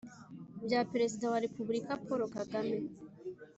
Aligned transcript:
bya 0.65 0.79
Perezida 0.93 1.23
wa 1.31 1.39
Repubulika 1.45 1.91
paul 2.05 2.21
kagame 2.35 2.77